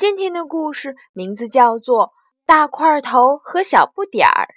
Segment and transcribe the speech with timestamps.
[0.00, 2.06] 今天的故事名字叫做
[2.46, 4.48] 《大块头和小不点儿》。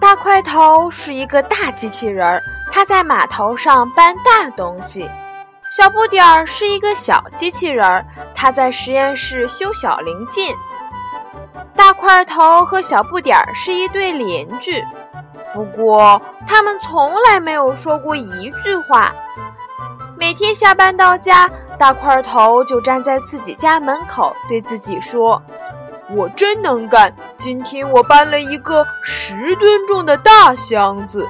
[0.00, 5.10] 大块头是一个大机器人儿，他在码头上搬大东西；
[5.76, 8.06] 小不点儿是一个小机器人儿，
[8.36, 10.54] 他在实验室修小零件。
[11.74, 14.80] 大块头和小不点儿是一对邻居。
[15.54, 19.12] 不过，他们从来没有说过一句话。
[20.16, 25.42] 每天下班到家，大块头就站在自己家门口，对自己说
[26.16, 31.28] ：“我真能干，今天我搬了一个十吨重的大箱子。”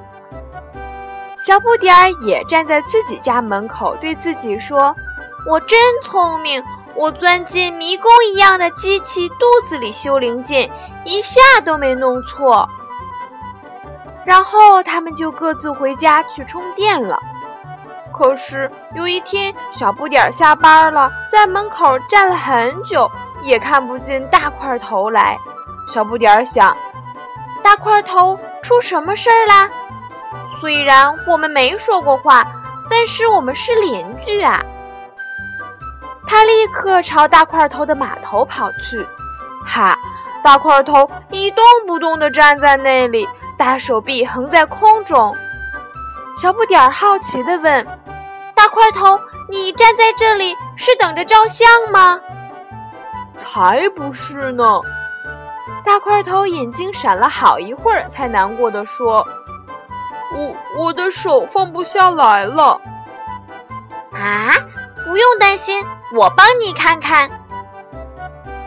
[1.41, 4.95] 小不点儿也站在自己家门口，对自己说
[5.48, 6.62] ：“我真聪明，
[6.95, 10.70] 我钻进迷宫一样的机器肚子里修零件，
[11.05, 12.69] 一下都没弄错。”
[14.25, 17.19] 然后他们就各自回家去充电了。
[18.12, 25.39] 可是有一天，小不点下班了，在门口站了很久，也看不见大块头来。
[25.89, 26.77] 小不点想：
[27.64, 29.69] 大块头出什么事儿啦？
[30.61, 32.47] 虽然我们没说过话，
[32.89, 34.62] 但是我们是邻居啊。
[36.27, 39.05] 他立刻朝大块头的码头跑去。
[39.67, 39.98] 哈，
[40.42, 43.29] 大块头一动不动地站在那里。
[43.62, 45.32] 大手臂横在空中，
[46.36, 47.86] 小不点儿好奇地问
[48.56, 49.16] ：“大块头，
[49.48, 52.20] 你站在这里是等着照相吗
[53.39, 54.64] ？”“才不是呢！”
[55.86, 59.24] 大块头眼睛闪了好一会儿，才难过的说
[60.34, 62.80] ：“我我的手放不下来了。
[64.12, 64.51] ”“啊，
[65.06, 65.86] 不用担心，
[66.17, 67.30] 我帮你看看。”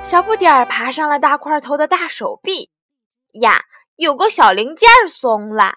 [0.04, 2.70] 小不点儿爬上了大块头的大手臂，
[3.34, 3.60] 呀。
[3.98, 5.76] 有个小零件松了，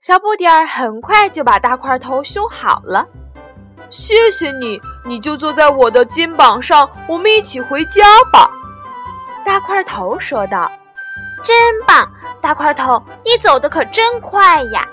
[0.00, 3.06] 小不点儿很快就把大块头修好了。
[3.90, 8.50] 谢谢你，你就坐在我的肩膀上，我们一起回家吧。”
[9.44, 10.70] 大块头说道。
[11.44, 11.54] “真
[11.86, 12.10] 棒，
[12.40, 14.86] 大块头，你走的可真快呀！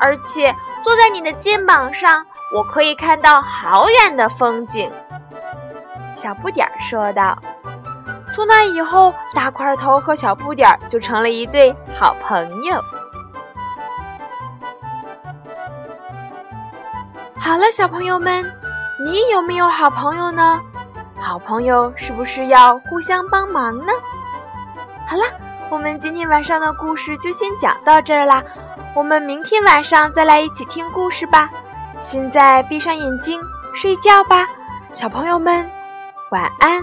[0.00, 2.24] 而且坐在你的肩膀上，
[2.54, 4.90] 我可以看到好远的风景。”
[6.16, 7.36] 小不点儿说道。
[8.34, 12.74] 从那以后，大块头和小不点儿就成了一对好朋友。
[17.38, 18.44] 好了，小朋友们，
[19.06, 20.60] 你有没有好朋友呢？
[21.20, 23.92] 好朋友是不是要互相帮忙呢？
[25.06, 25.22] 好了，
[25.70, 28.42] 我们今天晚上的故事就先讲到这儿啦。
[28.96, 31.48] 我们明天晚上再来一起听故事吧。
[32.00, 33.40] 现在闭上眼睛
[33.76, 34.48] 睡觉吧，
[34.92, 35.70] 小朋友们，
[36.32, 36.82] 晚安。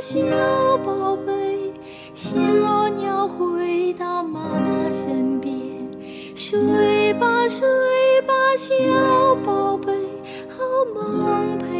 [0.00, 1.72] 小宝贝。
[2.14, 5.52] 小鸟回到妈妈身边，
[6.34, 7.60] 睡吧睡
[8.22, 8.74] 吧，小
[9.44, 9.92] 宝贝，
[10.48, 10.64] 好
[10.94, 11.75] 梦陪。